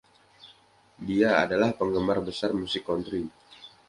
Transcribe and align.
Dia 1.07 1.29
adalah 1.45 1.69
penggemar 1.79 2.17
besar 2.27 2.51
musik 2.61 2.83
country. 2.89 3.21